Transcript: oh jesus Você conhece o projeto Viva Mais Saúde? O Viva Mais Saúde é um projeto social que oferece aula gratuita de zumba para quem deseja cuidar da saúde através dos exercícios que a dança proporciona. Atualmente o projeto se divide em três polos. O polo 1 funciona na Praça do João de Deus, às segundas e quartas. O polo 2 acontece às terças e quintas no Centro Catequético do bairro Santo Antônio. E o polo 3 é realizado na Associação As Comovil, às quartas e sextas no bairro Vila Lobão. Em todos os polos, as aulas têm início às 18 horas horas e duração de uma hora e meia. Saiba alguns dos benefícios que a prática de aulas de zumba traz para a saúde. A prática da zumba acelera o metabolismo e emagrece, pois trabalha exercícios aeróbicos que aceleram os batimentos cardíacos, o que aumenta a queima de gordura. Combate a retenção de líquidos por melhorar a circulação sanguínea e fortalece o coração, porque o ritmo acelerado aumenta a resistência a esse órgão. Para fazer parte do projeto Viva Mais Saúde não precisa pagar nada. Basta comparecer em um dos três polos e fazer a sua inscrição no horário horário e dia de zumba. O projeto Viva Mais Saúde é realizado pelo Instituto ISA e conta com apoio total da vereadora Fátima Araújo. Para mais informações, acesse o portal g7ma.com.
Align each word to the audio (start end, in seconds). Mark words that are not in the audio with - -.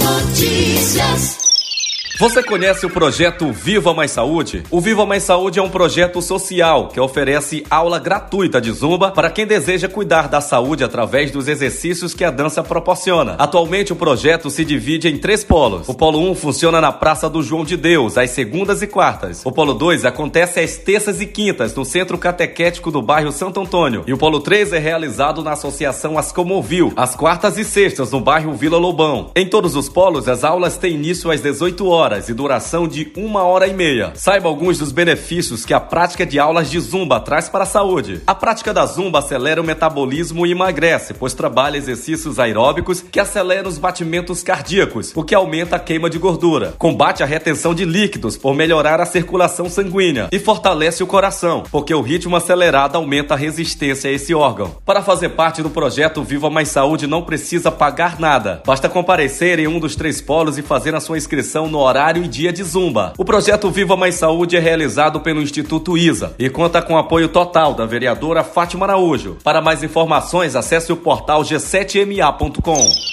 oh 0.00 0.32
jesus 0.34 1.41
Você 2.22 2.40
conhece 2.40 2.86
o 2.86 2.88
projeto 2.88 3.50
Viva 3.50 3.92
Mais 3.92 4.12
Saúde? 4.12 4.62
O 4.70 4.80
Viva 4.80 5.04
Mais 5.04 5.24
Saúde 5.24 5.58
é 5.58 5.62
um 5.62 5.68
projeto 5.68 6.22
social 6.22 6.86
que 6.86 7.00
oferece 7.00 7.66
aula 7.68 7.98
gratuita 7.98 8.60
de 8.60 8.70
zumba 8.70 9.10
para 9.10 9.28
quem 9.28 9.44
deseja 9.44 9.88
cuidar 9.88 10.28
da 10.28 10.40
saúde 10.40 10.84
através 10.84 11.32
dos 11.32 11.48
exercícios 11.48 12.14
que 12.14 12.22
a 12.22 12.30
dança 12.30 12.62
proporciona. 12.62 13.34
Atualmente 13.40 13.92
o 13.92 13.96
projeto 13.96 14.50
se 14.50 14.64
divide 14.64 15.08
em 15.08 15.18
três 15.18 15.42
polos. 15.42 15.88
O 15.88 15.94
polo 15.94 16.20
1 16.30 16.36
funciona 16.36 16.80
na 16.80 16.92
Praça 16.92 17.28
do 17.28 17.42
João 17.42 17.64
de 17.64 17.76
Deus, 17.76 18.16
às 18.16 18.30
segundas 18.30 18.82
e 18.82 18.86
quartas. 18.86 19.44
O 19.44 19.50
polo 19.50 19.74
2 19.74 20.04
acontece 20.04 20.60
às 20.60 20.76
terças 20.76 21.20
e 21.20 21.26
quintas 21.26 21.74
no 21.74 21.84
Centro 21.84 22.16
Catequético 22.16 22.92
do 22.92 23.02
bairro 23.02 23.32
Santo 23.32 23.58
Antônio. 23.58 24.04
E 24.06 24.12
o 24.12 24.16
polo 24.16 24.38
3 24.38 24.74
é 24.74 24.78
realizado 24.78 25.42
na 25.42 25.54
Associação 25.54 26.16
As 26.16 26.30
Comovil, 26.30 26.92
às 26.94 27.16
quartas 27.16 27.58
e 27.58 27.64
sextas 27.64 28.12
no 28.12 28.20
bairro 28.20 28.54
Vila 28.54 28.78
Lobão. 28.78 29.32
Em 29.34 29.48
todos 29.48 29.74
os 29.74 29.88
polos, 29.88 30.28
as 30.28 30.44
aulas 30.44 30.76
têm 30.76 30.94
início 30.94 31.28
às 31.28 31.40
18 31.40 31.84
horas 31.88 32.11
horas 32.12 32.28
e 32.28 32.34
duração 32.34 32.86
de 32.86 33.10
uma 33.16 33.42
hora 33.42 33.66
e 33.66 33.72
meia. 33.72 34.12
Saiba 34.14 34.48
alguns 34.48 34.78
dos 34.78 34.92
benefícios 34.92 35.64
que 35.64 35.72
a 35.72 35.80
prática 35.80 36.26
de 36.26 36.38
aulas 36.38 36.70
de 36.70 36.78
zumba 36.78 37.18
traz 37.18 37.48
para 37.48 37.64
a 37.64 37.66
saúde. 37.66 38.20
A 38.26 38.34
prática 38.34 38.74
da 38.74 38.84
zumba 38.84 39.20
acelera 39.20 39.60
o 39.60 39.64
metabolismo 39.64 40.46
e 40.46 40.52
emagrece, 40.52 41.14
pois 41.14 41.32
trabalha 41.32 41.78
exercícios 41.78 42.38
aeróbicos 42.38 43.00
que 43.00 43.18
aceleram 43.18 43.68
os 43.68 43.78
batimentos 43.78 44.42
cardíacos, 44.42 45.12
o 45.14 45.24
que 45.24 45.34
aumenta 45.34 45.76
a 45.76 45.78
queima 45.78 46.10
de 46.10 46.18
gordura. 46.18 46.74
Combate 46.76 47.22
a 47.22 47.26
retenção 47.26 47.74
de 47.74 47.84
líquidos 47.84 48.36
por 48.36 48.54
melhorar 48.54 49.00
a 49.00 49.06
circulação 49.06 49.70
sanguínea 49.70 50.28
e 50.30 50.38
fortalece 50.38 51.02
o 51.02 51.06
coração, 51.06 51.62
porque 51.70 51.94
o 51.94 52.02
ritmo 52.02 52.36
acelerado 52.36 52.96
aumenta 52.96 53.34
a 53.34 53.38
resistência 53.38 54.10
a 54.10 54.12
esse 54.12 54.34
órgão. 54.34 54.76
Para 54.84 55.02
fazer 55.02 55.30
parte 55.30 55.62
do 55.62 55.70
projeto 55.70 56.22
Viva 56.22 56.50
Mais 56.50 56.68
Saúde 56.68 57.06
não 57.06 57.22
precisa 57.22 57.70
pagar 57.70 58.20
nada. 58.20 58.62
Basta 58.66 58.88
comparecer 58.88 59.58
em 59.58 59.66
um 59.66 59.80
dos 59.80 59.96
três 59.96 60.20
polos 60.20 60.58
e 60.58 60.62
fazer 60.62 60.94
a 60.94 61.00
sua 61.00 61.16
inscrição 61.16 61.68
no 61.68 61.78
horário 61.78 62.01
horário 62.02 62.24
e 62.24 62.28
dia 62.28 62.52
de 62.52 62.64
zumba. 62.64 63.12
O 63.16 63.24
projeto 63.24 63.70
Viva 63.70 63.96
Mais 63.96 64.16
Saúde 64.16 64.56
é 64.56 64.58
realizado 64.58 65.20
pelo 65.20 65.40
Instituto 65.40 65.96
ISA 65.96 66.34
e 66.36 66.50
conta 66.50 66.82
com 66.82 66.98
apoio 66.98 67.28
total 67.28 67.74
da 67.74 67.86
vereadora 67.86 68.42
Fátima 68.42 68.86
Araújo. 68.86 69.36
Para 69.44 69.62
mais 69.62 69.84
informações, 69.84 70.56
acesse 70.56 70.92
o 70.92 70.96
portal 70.96 71.42
g7ma.com. 71.42 73.11